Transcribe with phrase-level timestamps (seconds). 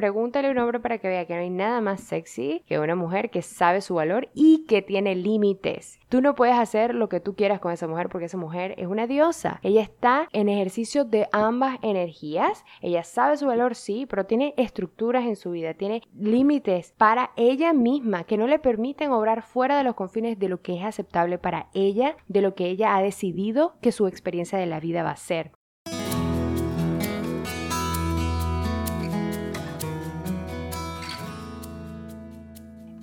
[0.00, 2.94] pregúntale a un hombre para que vea que no hay nada más sexy que una
[2.94, 6.00] mujer que sabe su valor y que tiene límites.
[6.08, 8.86] Tú no puedes hacer lo que tú quieras con esa mujer porque esa mujer es
[8.86, 9.60] una diosa.
[9.62, 12.64] Ella está en ejercicio de ambas energías.
[12.80, 17.74] Ella sabe su valor, sí, pero tiene estructuras en su vida, tiene límites para ella
[17.74, 21.36] misma que no le permiten obrar fuera de los confines de lo que es aceptable
[21.36, 25.10] para ella, de lo que ella ha decidido que su experiencia de la vida va
[25.10, 25.52] a ser.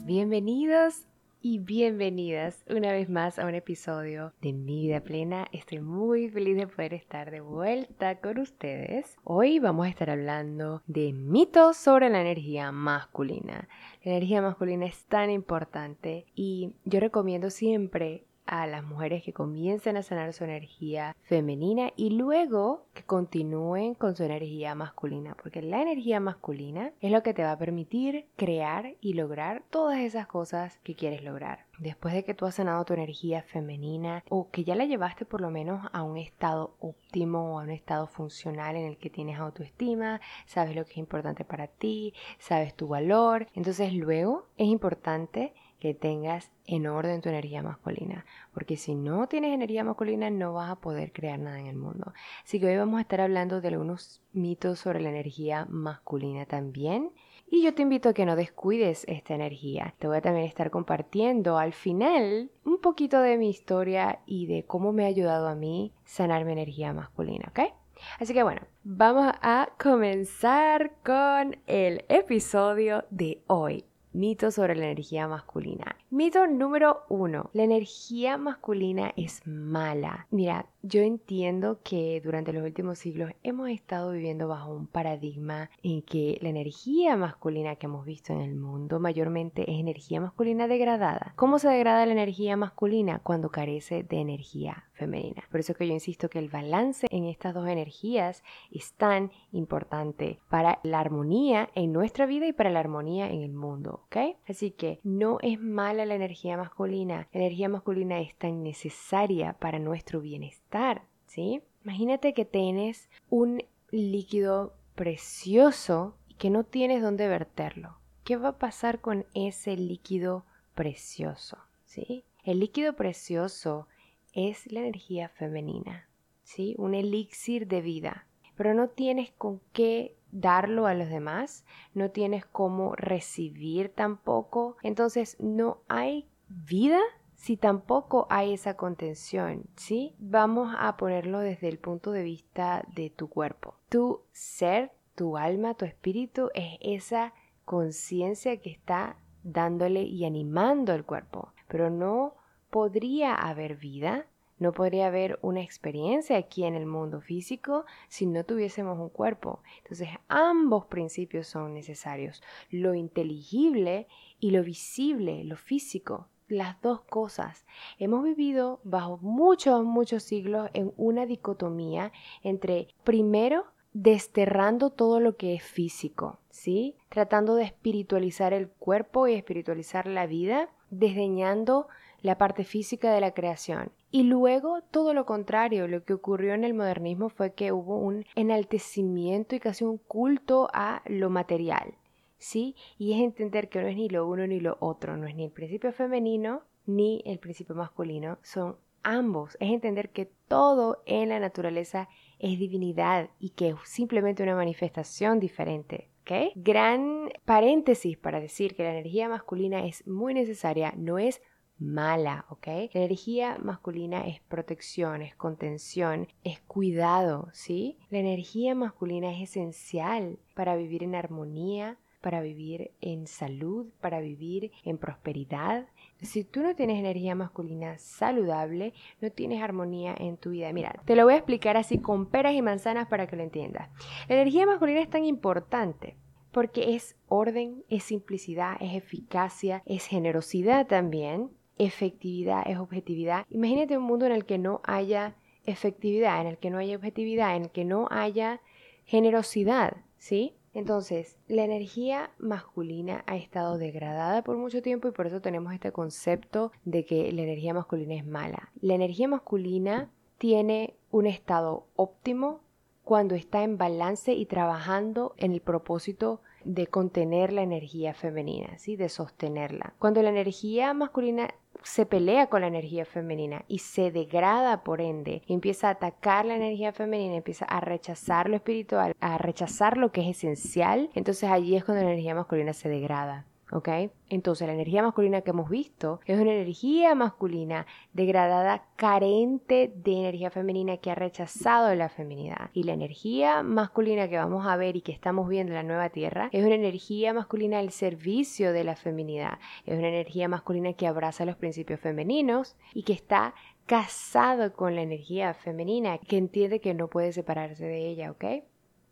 [0.08, 1.06] Bienvenidos
[1.42, 5.48] y bienvenidas una vez más a un episodio de Mi Vida Plena.
[5.52, 9.18] Estoy muy feliz de poder estar de vuelta con ustedes.
[9.26, 13.68] Hoy vamos a estar hablando de mitos sobre la energía masculina.
[14.02, 19.98] La energía masculina es tan importante y yo recomiendo siempre a las mujeres que comiencen
[19.98, 25.82] a sanar su energía femenina y luego que continúen con su energía masculina, porque la
[25.82, 30.80] energía masculina es lo que te va a permitir crear y lograr todas esas cosas
[30.84, 31.66] que quieres lograr.
[31.78, 35.42] Después de que tú has sanado tu energía femenina o que ya la llevaste por
[35.42, 39.40] lo menos a un estado óptimo o a un estado funcional en el que tienes
[39.40, 45.54] autoestima, sabes lo que es importante para ti, sabes tu valor, entonces luego es importante
[45.80, 50.72] que tengas en orden tu energía masculina, porque si no tienes energía masculina no vas
[50.72, 52.14] a poder crear nada en el mundo.
[52.44, 57.12] Así que hoy vamos a estar hablando de algunos mitos sobre la energía masculina también.
[57.50, 59.94] Y yo te invito a que no descuides esta energía.
[60.00, 64.66] Te voy a también estar compartiendo al final un poquito de mi historia y de
[64.66, 67.72] cómo me ha ayudado a mí sanar mi energía masculina, ¿ok?
[68.20, 73.86] Así que bueno, vamos a comenzar con el episodio de hoy.
[74.18, 75.96] Mito sobre la energía masculina.
[76.10, 77.52] Mito número uno.
[77.54, 80.26] La energía masculina es mala.
[80.32, 86.02] Mira, yo entiendo que durante los últimos siglos hemos estado viviendo bajo un paradigma en
[86.02, 91.34] que la energía masculina que hemos visto en el mundo mayormente es energía masculina degradada.
[91.36, 93.20] ¿Cómo se degrada la energía masculina?
[93.20, 95.44] Cuando carece de energía femenina.
[95.50, 100.40] Por eso que yo insisto que el balance en estas dos energías es tan importante
[100.50, 104.36] para la armonía en nuestra vida y para la armonía en el mundo, ¿ok?
[104.48, 107.28] Así que no es mala la energía masculina.
[107.32, 111.62] La energía masculina es tan necesaria para nuestro bienestar ¿sí?
[111.84, 117.98] Imagínate que tienes un líquido precioso y que no tienes dónde verterlo.
[118.24, 121.58] ¿Qué va a pasar con ese líquido precioso?
[121.86, 122.26] ¿Sí?
[122.44, 123.88] El líquido precioso
[124.34, 126.10] es la energía femenina,
[126.44, 126.76] ¿sí?
[126.78, 132.46] Un elixir de vida, pero no tienes con qué darlo a los demás, no tienes
[132.46, 137.00] cómo recibir tampoco, entonces no hay vida
[137.38, 140.16] si tampoco hay esa contención, ¿sí?
[140.18, 143.76] Vamos a ponerlo desde el punto de vista de tu cuerpo.
[143.90, 147.34] Tu ser, tu alma, tu espíritu es esa
[147.64, 152.36] conciencia que está dándole y animando el cuerpo, pero no
[152.70, 154.28] podría haber vida,
[154.60, 159.62] no podría haber una experiencia aquí en el mundo físico si no tuviésemos un cuerpo.
[159.80, 162.42] Entonces ambos principios son necesarios,
[162.72, 164.08] lo inteligible
[164.40, 167.66] y lo visible, lo físico las dos cosas.
[168.00, 172.12] Hemos vivido bajo muchos, muchos siglos en una dicotomía
[172.42, 176.96] entre, primero, desterrando todo lo que es físico, ¿sí?
[177.10, 181.88] Tratando de espiritualizar el cuerpo y espiritualizar la vida, desdeñando
[182.22, 183.92] la parte física de la creación.
[184.12, 188.26] Y luego todo lo contrario, lo que ocurrió en el modernismo fue que hubo un
[188.36, 191.96] enaltecimiento y casi un culto a lo material.
[192.38, 192.76] ¿sí?
[192.98, 195.46] Y es entender que no es ni lo uno ni lo otro, no es ni
[195.46, 199.58] el principio femenino ni el principio masculino, son ambos.
[199.60, 202.08] Es entender que todo en la naturaleza
[202.40, 206.10] es divinidad y que es simplemente una manifestación diferente.
[206.22, 206.54] ¿ok?
[206.56, 211.42] Gran paréntesis para decir que la energía masculina es muy necesaria, no es
[211.80, 212.68] mala, ¿ok?
[212.68, 217.98] La energía masculina es protección, es contención, es cuidado, ¿sí?
[218.10, 224.72] La energía masculina es esencial para vivir en armonía, para vivir en salud, para vivir
[224.84, 225.88] en prosperidad.
[226.22, 230.74] Si tú no tienes energía masculina saludable, no tienes armonía en tu vida.
[230.74, 233.90] Mira, te lo voy a explicar así con peras y manzanas para que lo entiendas.
[234.28, 236.18] La energía masculina es tan importante
[236.52, 243.46] porque es orden, es simplicidad, es eficacia, es generosidad también, efectividad, es objetividad.
[243.50, 245.36] Imagínate un mundo en el que no haya
[245.66, 248.62] efectividad, en el que no haya objetividad, en el que no haya
[249.06, 250.54] generosidad, ¿sí?
[250.74, 255.92] Entonces, la energía masculina ha estado degradada por mucho tiempo y por eso tenemos este
[255.92, 258.72] concepto de que la energía masculina es mala.
[258.80, 262.62] La energía masculina tiene un estado óptimo
[263.04, 268.98] cuando está en balance y trabajando en el propósito de contener la energía femenina, ¿sí?
[268.98, 269.94] de sostenerla.
[269.98, 271.56] Cuando la energía masculina
[271.88, 276.56] se pelea con la energía femenina y se degrada por ende, empieza a atacar la
[276.56, 281.76] energía femenina, empieza a rechazar lo espiritual, a rechazar lo que es esencial, entonces allí
[281.76, 283.46] es cuando la energía masculina se degrada.
[283.72, 283.90] ¿Ok?
[284.30, 290.52] Entonces la energía masculina que hemos visto es una energía masculina degradada, carente de energía
[290.52, 292.70] femenina que ha rechazado la feminidad.
[292.74, 296.10] Y la energía masculina que vamos a ver y que estamos viendo en la nueva
[296.10, 299.60] tierra es una energía masculina al servicio de la feminidad.
[299.86, 303.54] Es una energía masculina que abraza los principios femeninos y que está
[303.86, 308.46] casado con la energía femenina, que entiende que no puede separarse de ella, ¿ok?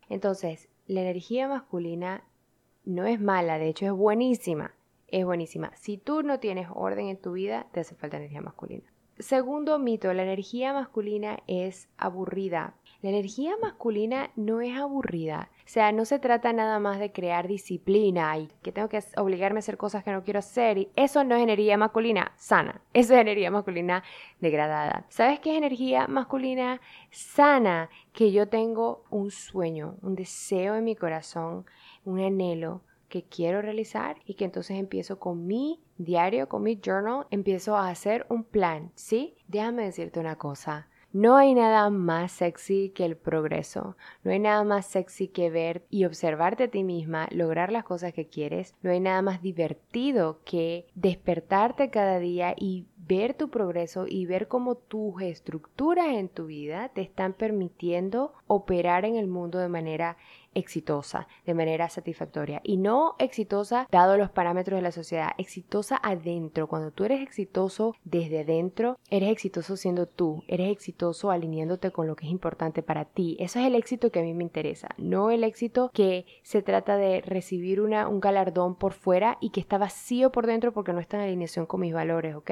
[0.08, 2.22] Entonces, la energía masculina
[2.86, 4.72] no es mala, de hecho es buenísima.
[5.08, 5.70] Es buenísima.
[5.76, 8.84] Si tú no tienes orden en tu vida, te hace falta energía masculina.
[9.18, 12.74] Segundo mito, la energía masculina es aburrida.
[13.00, 15.48] La energía masculina no es aburrida.
[15.58, 19.58] O sea, no se trata nada más de crear disciplina y que tengo que obligarme
[19.58, 20.76] a hacer cosas que no quiero hacer.
[20.76, 22.82] Y eso no es energía masculina sana.
[22.92, 24.02] Eso es energía masculina
[24.40, 25.06] degradada.
[25.08, 26.80] ¿Sabes qué es energía masculina
[27.10, 27.88] sana?
[28.12, 31.64] Que yo tengo un sueño, un deseo en mi corazón
[32.06, 32.80] un anhelo
[33.10, 37.90] que quiero realizar y que entonces empiezo con mi diario, con mi journal, empiezo a
[37.90, 39.36] hacer un plan, ¿sí?
[39.48, 40.88] Déjame decirte una cosa.
[41.12, 43.96] No hay nada más sexy que el progreso.
[44.22, 48.12] No hay nada más sexy que ver y observarte a ti misma, lograr las cosas
[48.12, 48.74] que quieres.
[48.82, 54.46] No hay nada más divertido que despertarte cada día y ver tu progreso y ver
[54.48, 60.18] cómo tus estructuras en tu vida te están permitiendo operar en el mundo de manera
[60.56, 62.60] exitosa, de manera satisfactoria.
[62.64, 66.66] Y no exitosa dado los parámetros de la sociedad, exitosa adentro.
[66.66, 72.16] Cuando tú eres exitoso desde dentro, eres exitoso siendo tú, eres exitoso alineándote con lo
[72.16, 73.36] que es importante para ti.
[73.38, 76.96] Eso es el éxito que a mí me interesa, no el éxito que se trata
[76.96, 81.00] de recibir una, un galardón por fuera y que está vacío por dentro porque no
[81.00, 82.50] está en alineación con mis valores, ¿ok?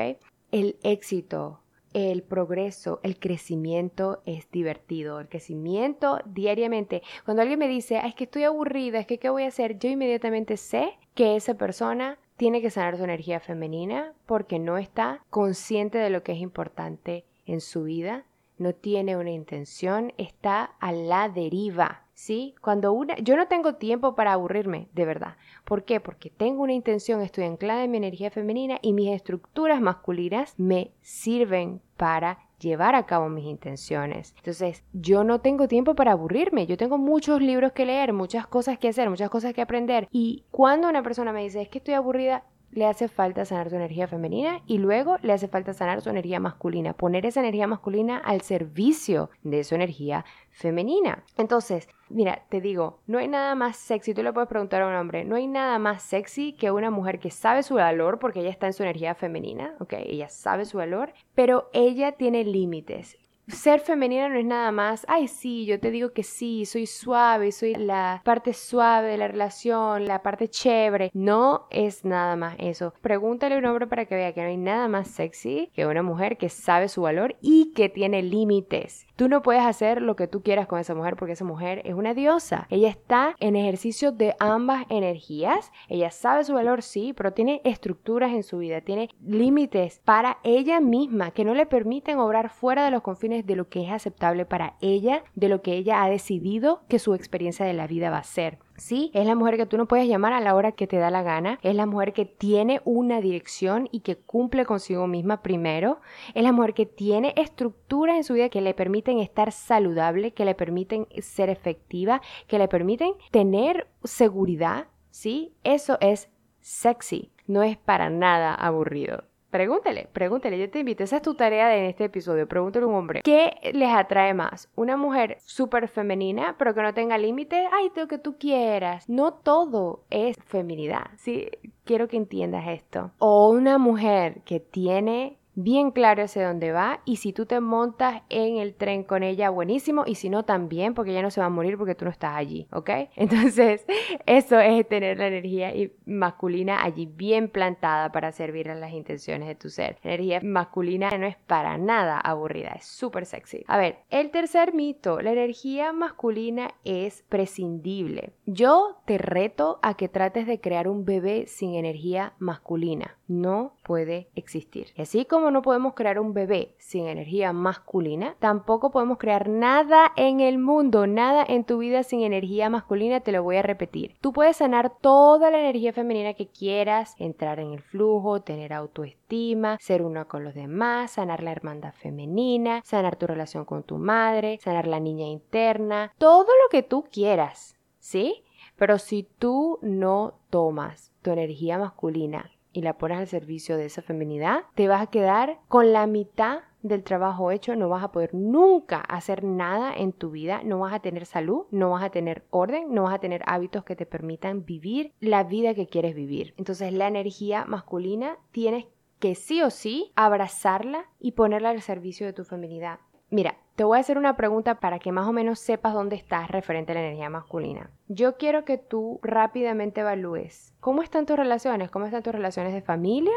[0.50, 1.63] El éxito
[1.94, 5.20] el progreso, el crecimiento es divertido.
[5.20, 7.02] El crecimiento diariamente.
[7.25, 9.88] Cuando alguien me dice, es que estoy aburrida, es que qué voy a hacer, yo
[9.88, 15.99] inmediatamente sé que esa persona tiene que sanar su energía femenina porque no está consciente
[15.99, 18.25] de lo que es importante en su vida,
[18.58, 22.04] no tiene una intención, está a la deriva.
[22.14, 22.55] ¿Sí?
[22.61, 25.37] Cuando una, yo no tengo tiempo para aburrirme, de verdad.
[25.64, 25.99] ¿Por qué?
[25.99, 30.93] Porque tengo una intención, estoy anclada en mi energía femenina y mis estructuras masculinas me
[31.02, 34.32] sirven para llevar a cabo mis intenciones.
[34.38, 38.78] Entonces, yo no tengo tiempo para aburrirme, yo tengo muchos libros que leer, muchas cosas
[38.78, 40.08] que hacer, muchas cosas que aprender.
[40.11, 42.44] Y cuando una persona me dice, es que estoy aburrida,
[42.75, 46.41] le hace falta sanar su energía femenina y luego le hace falta sanar su energía
[46.41, 51.23] masculina, poner esa energía masculina al servicio de su energía femenina.
[51.38, 54.94] Entonces, mira, te digo, no hay nada más sexy, tú le puedes preguntar a un
[54.94, 58.50] hombre, no hay nada más sexy que una mujer que sabe su valor porque ella
[58.50, 59.94] está en su energía femenina, ¿ok?
[60.05, 63.17] Ella sabe su valor, pero ella tiene límites
[63.49, 67.52] ser femenina no es nada más, ay sí, yo te digo que sí, soy suave,
[67.52, 71.11] soy la parte suave de la relación, la parte chévere.
[71.14, 72.94] No es nada más eso.
[73.00, 76.02] Pregúntale a un hombre para que vea que no hay nada más sexy que una
[76.02, 79.06] mujer que sabe su valor y que tiene límites.
[79.16, 81.94] Tú no puedes hacer lo que tú quieras con esa mujer porque esa mujer es
[81.94, 82.66] una diosa.
[82.69, 85.70] Ella está en ejercicio de ambas energías.
[85.88, 90.80] Ella sabe su valor, sí, pero tiene estructuras en su vida, tiene límites para ella
[90.80, 94.47] misma que no le permiten obrar fuera de los confines de lo que es aceptable
[94.47, 98.18] para ella, de lo que ella ha decidido que su experiencia de la vida va
[98.18, 98.59] a ser.
[98.76, 101.11] Sí, es la mujer que tú no puedes llamar a la hora que te da
[101.11, 106.00] la gana, es la mujer que tiene una dirección y que cumple consigo misma primero,
[106.35, 110.45] es la mujer que tiene estructuras en su vida que le permiten estar saludable, que
[110.45, 115.54] le permiten ser efectiva, que le permiten tener seguridad, ¿sí?
[115.62, 116.28] Eso es
[116.61, 119.23] sexy, no es para nada aburrido.
[119.54, 122.96] Pregúntele, pregúntele, yo te invito, esa es tu tarea en este episodio, pregúntale a un
[122.96, 124.68] hombre, ¿qué les atrae más?
[124.75, 127.68] ¿Una mujer súper femenina pero que no tenga límite?
[127.70, 129.08] Ay, lo que tú quieras.
[129.08, 131.50] No todo es feminidad, sí,
[131.84, 133.12] quiero que entiendas esto.
[133.18, 138.23] O una mujer que tiene bien claro hacia dónde va y si tú te montas
[138.28, 141.46] en el tren con ella, buenísimo, y si no, también, porque ella no se va
[141.46, 142.90] a morir porque tú no estás allí, ¿ok?
[143.16, 143.87] Entonces,
[144.26, 145.73] eso es tener la energía
[146.06, 149.99] masculina allí bien plantada para servir a las intenciones de tu ser.
[150.02, 153.64] La energía masculina no es para nada aburrida, es súper sexy.
[153.66, 158.32] A ver, el tercer mito, la energía masculina es prescindible.
[158.46, 163.16] Yo te reto a que trates de crear un bebé sin energía masculina.
[163.26, 164.88] No puede existir.
[164.97, 170.12] Y así como no podemos crear un bebé sin energía masculina, tampoco podemos crear nada
[170.16, 174.16] en el mundo, nada en tu vida sin energía masculina, te lo voy a repetir.
[174.21, 179.78] Tú puedes sanar toda la energía femenina que quieras, entrar en el flujo, tener autoestima,
[179.81, 184.59] ser una con los demás, sanar la hermandad femenina, sanar tu relación con tu madre,
[184.62, 188.45] sanar la niña interna, todo lo que tú quieras, ¿sí?
[188.76, 194.02] Pero si tú no tomas tu energía masculina y la pones al servicio de esa
[194.02, 198.35] feminidad, te vas a quedar con la mitad del trabajo hecho, no vas a poder
[198.35, 202.45] nunca hacer nada en tu vida, no vas a tener salud, no vas a tener
[202.50, 206.52] orden, no vas a tener hábitos que te permitan vivir la vida que quieres vivir.
[206.59, 208.85] Entonces la energía masculina tienes
[209.19, 212.99] que sí o sí abrazarla y ponerla al servicio de tu feminidad.
[213.31, 216.50] Mira, te voy a hacer una pregunta para que más o menos sepas dónde estás
[216.50, 217.90] referente a la energía masculina.
[218.09, 222.83] Yo quiero que tú rápidamente evalúes cómo están tus relaciones, cómo están tus relaciones de
[222.83, 223.35] familia,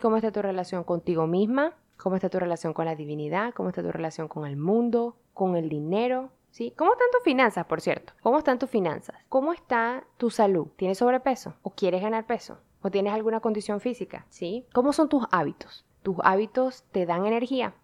[0.00, 3.82] cómo está tu relación contigo misma, cómo está tu relación con la divinidad, cómo está
[3.82, 6.72] tu relación con el mundo, con el dinero, ¿Sí?
[6.76, 8.12] ¿Cómo están tus finanzas, por cierto?
[8.22, 9.16] ¿Cómo están tus finanzas?
[9.28, 10.66] ¿Cómo está tu salud?
[10.76, 11.54] ¿Tienes sobrepeso?
[11.62, 12.58] ¿O quieres ganar peso?
[12.82, 14.26] ¿O tienes alguna condición física?
[14.30, 14.66] ¿Sí?
[14.72, 15.86] ¿Cómo son tus hábitos?
[16.02, 17.74] ¿Tus hábitos te dan energía?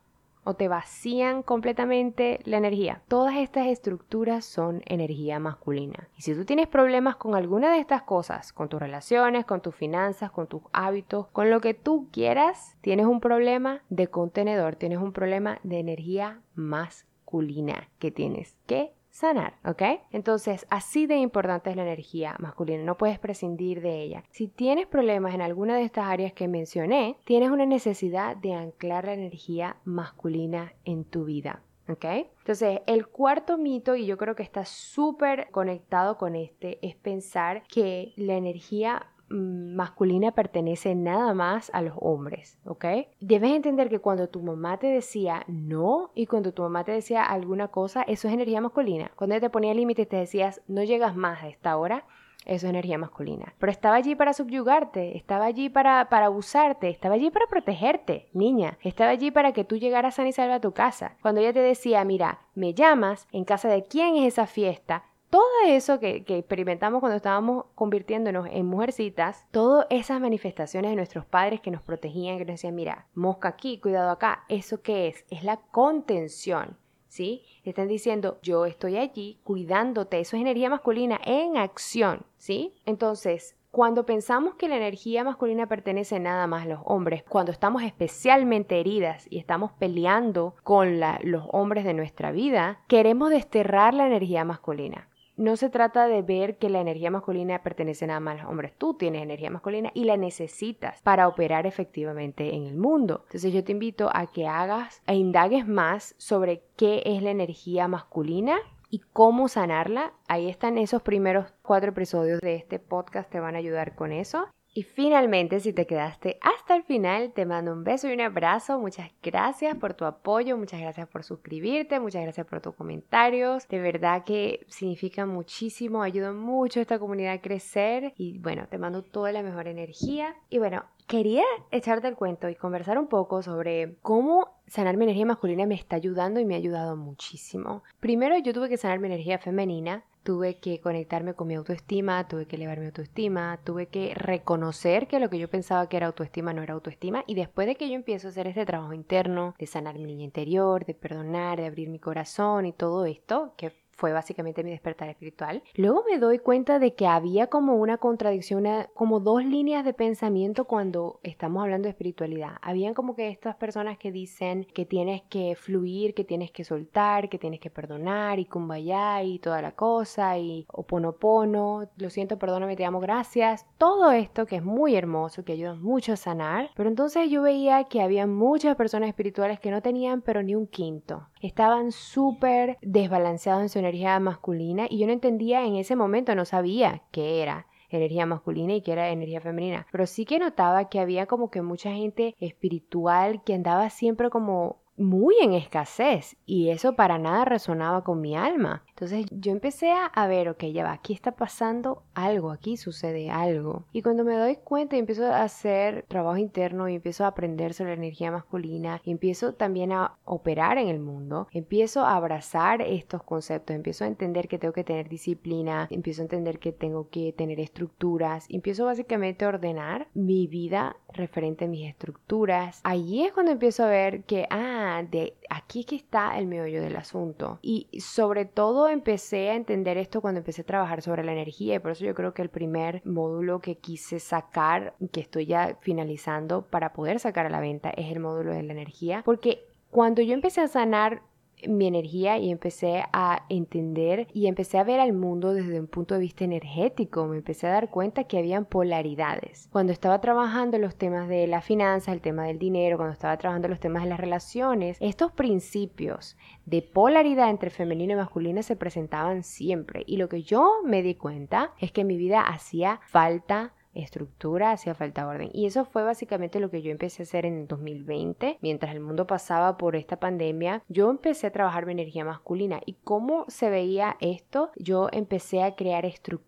[0.46, 3.02] O te vacían completamente la energía.
[3.08, 6.08] Todas estas estructuras son energía masculina.
[6.16, 9.74] Y si tú tienes problemas con alguna de estas cosas, con tus relaciones, con tus
[9.74, 14.98] finanzas, con tus hábitos, con lo que tú quieras, tienes un problema de contenedor, tienes
[14.98, 19.82] un problema de energía masculina que tienes que sanar, ¿ok?
[20.10, 24.24] Entonces, así de importante es la energía masculina, no puedes prescindir de ella.
[24.30, 29.06] Si tienes problemas en alguna de estas áreas que mencioné, tienes una necesidad de anclar
[29.06, 31.62] la energía masculina en tu vida.
[31.88, 32.04] ¿Ok?
[32.38, 37.62] Entonces, el cuarto mito, y yo creo que está súper conectado con este, es pensar
[37.68, 42.84] que la energía masculina pertenece nada más a los hombres, ¿ok?
[43.20, 47.24] Debes entender que cuando tu mamá te decía no y cuando tu mamá te decía
[47.24, 49.10] alguna cosa, eso es energía masculina.
[49.16, 52.04] Cuando ella te ponía límites te decías no llegas más a esta hora,
[52.46, 53.54] eso es energía masculina.
[53.58, 58.78] Pero estaba allí para subyugarte, estaba allí para, para abusarte, estaba allí para protegerte, niña.
[58.82, 61.16] Estaba allí para que tú llegaras sana y salva a tu casa.
[61.22, 65.42] Cuando ella te decía, mira, me llamas, en casa de quién es esa fiesta, todo
[65.66, 71.70] eso que, experimentamos cuando estábamos convirtiéndonos en mujercitas, todas esas manifestaciones de nuestros padres que
[71.70, 75.24] nos protegían, que nos decían, mira, mosca aquí, cuidado acá, ¿eso qué es?
[75.30, 76.76] Es la contención.
[77.08, 77.44] ¿Sí?
[77.64, 82.74] Están diciendo, yo estoy allí cuidándote, eso es energía masculina en acción, ¿sí?
[82.84, 87.82] Entonces, cuando pensamos que la energía masculina pertenece nada más a los hombres, cuando estamos
[87.82, 94.44] especialmente heridas y estamos peleando con los hombres de nuestra vida, queremos desterrar la energía
[94.44, 98.50] masculina no se trata de ver que la energía masculina pertenece nada más a los
[98.50, 98.72] hombres.
[98.76, 103.22] Tú tienes energía masculina y la necesitas para operar efectivamente en el mundo.
[103.26, 107.86] Entonces yo te invito a que hagas e indagues más sobre qué es la energía
[107.88, 108.56] masculina
[108.90, 110.12] y cómo sanarla.
[110.28, 114.46] Ahí están esos primeros cuatro episodios de este podcast, te van a ayudar con eso.
[114.76, 118.78] Y finalmente, si te quedaste hasta el final, te mando un beso y un abrazo.
[118.78, 123.66] Muchas gracias por tu apoyo, muchas gracias por suscribirte, muchas gracias por tus comentarios.
[123.68, 128.12] De verdad que significa muchísimo, ayuda mucho a esta comunidad a crecer.
[128.18, 130.36] Y bueno, te mando toda la mejor energía.
[130.50, 135.24] Y bueno, quería echarte el cuento y conversar un poco sobre cómo sanar mi energía
[135.24, 137.82] masculina me está ayudando y me ha ayudado muchísimo.
[137.98, 142.46] Primero yo tuve que sanar mi energía femenina tuve que conectarme con mi autoestima, tuve
[142.46, 146.52] que elevar mi autoestima, tuve que reconocer que lo que yo pensaba que era autoestima
[146.52, 149.68] no era autoestima y después de que yo empiezo a hacer este trabajo interno, de
[149.68, 154.12] sanar mi niña interior, de perdonar, de abrir mi corazón y todo esto, que fue
[154.12, 155.62] básicamente mi despertar espiritual.
[155.74, 160.66] Luego me doy cuenta de que había como una contradicción, como dos líneas de pensamiento
[160.66, 162.52] cuando estamos hablando de espiritualidad.
[162.62, 167.28] Habían como que estas personas que dicen que tienes que fluir, que tienes que soltar,
[167.28, 172.76] que tienes que perdonar y kumbaya y toda la cosa y oponopono, lo siento, perdóname,
[172.76, 173.66] te amo, gracias.
[173.78, 176.70] Todo esto que es muy hermoso, que ayuda mucho a sanar.
[176.76, 180.66] Pero entonces yo veía que había muchas personas espirituales que no tenían pero ni un
[180.66, 181.28] quinto.
[181.40, 186.44] Estaban súper desbalanceados en su energía masculina y yo no entendía en ese momento, no
[186.44, 189.86] sabía qué era energía masculina y qué era energía femenina.
[189.92, 194.82] Pero sí que notaba que había como que mucha gente espiritual que andaba siempre como
[194.96, 198.82] muy en escasez y eso para nada resonaba con mi alma.
[198.88, 203.84] Entonces yo empecé a, ver, ok, ya va, aquí está pasando algo, aquí sucede algo.
[203.92, 207.74] Y cuando me doy cuenta y empiezo a hacer trabajo interno y empiezo a aprender
[207.74, 212.80] sobre la energía masculina y empiezo también a operar en el mundo, empiezo a abrazar
[212.80, 217.10] estos conceptos, empiezo a entender que tengo que tener disciplina, empiezo a entender que tengo
[217.10, 222.80] que tener estructuras, empiezo básicamente a ordenar mi vida referente a mis estructuras.
[222.84, 226.96] Allí es cuando empiezo a ver que, ah, de aquí que está el meollo del
[226.96, 227.58] asunto.
[227.62, 231.78] Y sobre todo empecé a entender esto cuando empecé a trabajar sobre la energía y
[231.78, 236.62] por eso yo creo que el primer módulo que quise sacar, que estoy ya finalizando
[236.62, 240.34] para poder sacar a la venta, es el módulo de la energía, porque cuando yo
[240.34, 241.22] empecé a sanar
[241.68, 246.14] mi energía y empecé a entender y empecé a ver al mundo desde un punto
[246.14, 247.26] de vista energético.
[247.26, 249.68] Me empecé a dar cuenta que habían polaridades.
[249.72, 253.68] Cuando estaba trabajando los temas de la finanza, el tema del dinero, cuando estaba trabajando
[253.68, 259.42] los temas de las relaciones, estos principios de polaridad entre femenino y masculino se presentaban
[259.42, 260.04] siempre.
[260.06, 264.94] Y lo que yo me di cuenta es que mi vida hacía falta estructura, hacía
[264.94, 265.50] falta orden.
[265.52, 269.00] Y eso fue básicamente lo que yo empecé a hacer en el 2020, mientras el
[269.00, 272.80] mundo pasaba por esta pandemia, yo empecé a trabajar mi energía masculina.
[272.84, 274.70] ¿Y cómo se veía esto?
[274.76, 276.04] Yo empecé a crear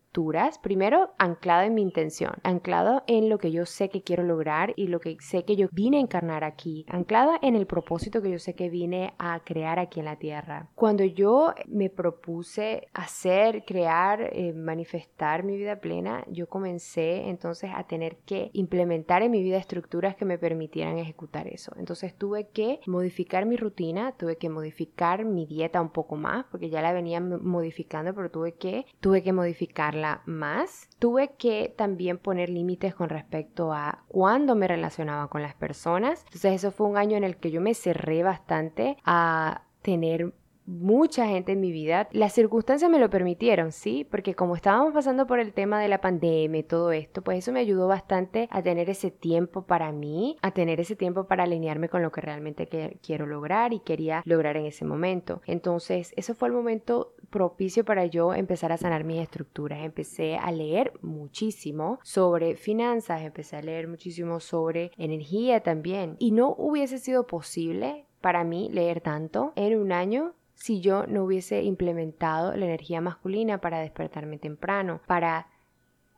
[0.09, 4.73] estructuras primero anclado en mi intención, anclado en lo que yo sé que quiero lograr
[4.75, 8.31] y lo que sé que yo vine a encarnar aquí, anclada en el propósito que
[8.31, 10.71] yo sé que vine a crear aquí en la tierra.
[10.75, 17.85] Cuando yo me propuse hacer, crear, eh, manifestar mi vida plena, yo comencé entonces a
[17.85, 21.73] tener que implementar en mi vida estructuras que me permitieran ejecutar eso.
[21.77, 26.71] Entonces tuve que modificar mi rutina, tuve que modificar mi dieta un poco más, porque
[26.71, 30.89] ya la venía modificando, pero tuve que, tuve que modificarla más.
[30.99, 36.23] Tuve que también poner límites con respecto a cuándo me relacionaba con las personas.
[36.27, 40.35] Entonces eso fue un año en el que yo me cerré bastante a tener
[40.69, 42.09] mucha gente en mi vida.
[42.13, 44.07] Las circunstancias me lo permitieron, ¿sí?
[44.09, 47.53] Porque como estábamos pasando por el tema de la pandemia y todo esto, pues eso
[47.53, 51.89] me ayudó bastante a tener ese tiempo para mí, a tener ese tiempo para alinearme
[51.89, 52.69] con lo que realmente
[53.03, 55.41] quiero lograr y quería lograr en ese momento.
[55.47, 59.81] Entonces, eso fue el momento propicio para yo empezar a sanar mis estructuras.
[59.81, 66.17] Empecé a leer muchísimo sobre finanzas, empecé a leer muchísimo sobre energía también.
[66.19, 71.25] Y no hubiese sido posible para mí leer tanto en un año si yo no
[71.25, 75.47] hubiese implementado la energía masculina para despertarme temprano, para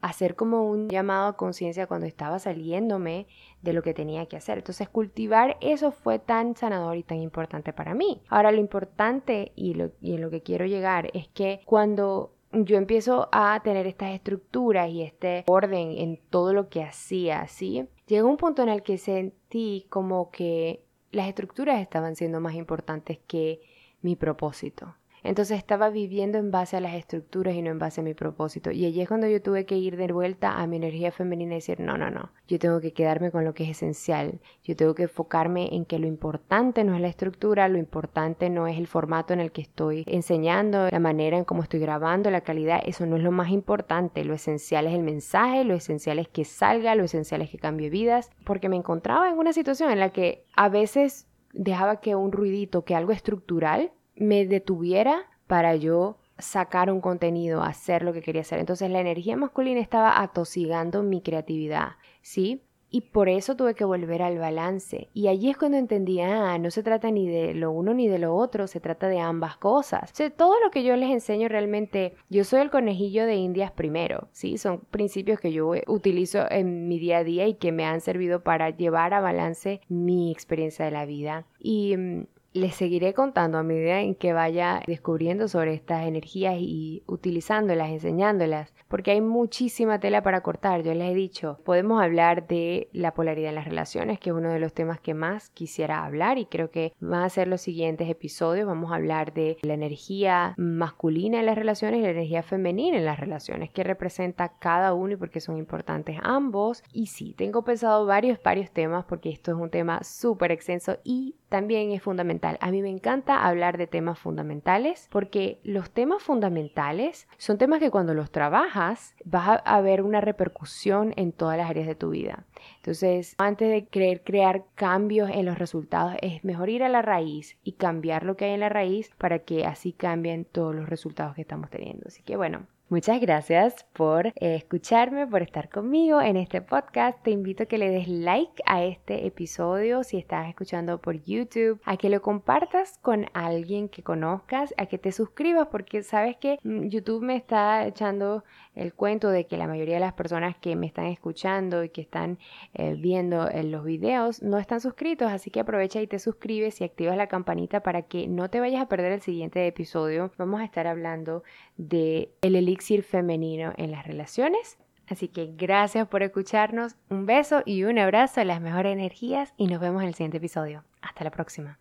[0.01, 3.27] hacer como un llamado a conciencia cuando estaba saliéndome
[3.61, 4.57] de lo que tenía que hacer.
[4.57, 8.23] Entonces cultivar eso fue tan sanador y tan importante para mí.
[8.31, 13.29] Ahora lo importante y, lo, en lo que quiero llegar es que cuando yo empiezo
[13.33, 17.87] a tener estas estructuras y este orden en todo lo que hacía, ¿sí?
[18.07, 23.19] Llegó un punto en el que sentí como que las estructuras estaban siendo más importantes
[23.27, 23.61] que
[24.03, 24.95] mi propósito.
[25.23, 28.71] Entonces estaba viviendo en base a las estructuras y no en base a mi propósito.
[28.71, 31.57] Y allí es cuando yo tuve que ir de vuelta a mi energía femenina y
[31.57, 34.41] decir, no, no, no, yo tengo que quedarme con lo que es esencial.
[34.65, 38.67] Yo tengo que enfocarme en que lo importante no es la estructura, lo importante no
[38.67, 42.41] es el formato en el que estoy enseñando, la manera en cómo estoy grabando, la
[42.41, 44.25] calidad, eso no es lo más importante.
[44.25, 47.91] Lo esencial es el mensaje, lo esencial es que salga, lo esencial es que cambie
[47.91, 52.33] vidas, porque me encontraba en una situación en la que a veces dejaba que un
[52.33, 58.43] ruidito, que algo estructural, me detuviera para yo sacar un contenido, hacer lo que quería
[58.43, 58.59] hacer.
[58.59, 62.63] Entonces la energía masculina estaba atosigando mi creatividad, ¿sí?
[62.91, 65.09] Y por eso tuve que volver al balance.
[65.15, 68.19] Y allí es cuando entendí, ah, no se trata ni de lo uno ni de
[68.19, 70.13] lo otro, se trata de ambas cosas.
[70.37, 74.59] Todo lo que yo les enseño realmente, yo soy el conejillo de indias primero, ¿sí?
[74.59, 78.43] Son principios que yo utilizo en mi día a día y que me han servido
[78.43, 81.47] para llevar a balance mi experiencia de la vida.
[81.61, 87.03] Y mm, les seguiré contando a medida en que vaya descubriendo sobre estas energías y
[87.07, 90.83] utilizándolas, enseñándolas, porque hay muchísima tela para cortar.
[90.83, 94.51] Yo les he dicho, podemos hablar de la polaridad en las relaciones, que es uno
[94.51, 98.09] de los temas que más quisiera hablar y creo que van a ser los siguientes
[98.11, 98.67] episodios.
[98.67, 103.05] Vamos a hablar de la energía masculina en las relaciones y la energía femenina en
[103.05, 106.83] las relaciones, que representa cada uno y por qué son importantes ambos.
[106.93, 111.37] Y sí, tengo pensado varios, varios temas porque esto es un tema súper extenso y
[111.51, 112.57] también es fundamental.
[112.61, 117.91] A mí me encanta hablar de temas fundamentales porque los temas fundamentales son temas que
[117.91, 122.45] cuando los trabajas vas a ver una repercusión en todas las áreas de tu vida.
[122.77, 127.59] Entonces, antes de querer crear cambios en los resultados, es mejor ir a la raíz
[127.65, 131.35] y cambiar lo que hay en la raíz para que así cambien todos los resultados
[131.35, 132.05] que estamos teniendo.
[132.07, 137.23] Así que bueno, Muchas gracias por eh, escucharme, por estar conmigo en este podcast.
[137.23, 141.81] Te invito a que le des like a este episodio si estás escuchando por YouTube,
[141.85, 146.59] a que lo compartas con alguien que conozcas, a que te suscribas porque sabes que
[146.65, 148.43] mm, YouTube me está echando
[148.75, 152.01] el cuento de que la mayoría de las personas que me están escuchando y que
[152.01, 152.39] están
[152.75, 156.81] eh, viendo en eh, los videos no están suscritos, así que aprovecha y te suscribes
[156.81, 160.33] y activas la campanita para que no te vayas a perder el siguiente episodio.
[160.39, 161.45] Vamos a estar hablando
[161.77, 162.57] de el
[163.03, 164.79] femenino en las relaciones.
[165.09, 169.81] Así que gracias por escucharnos, un beso y un abrazo, las mejores energías y nos
[169.81, 170.85] vemos en el siguiente episodio.
[171.03, 171.79] Hasta la próxima.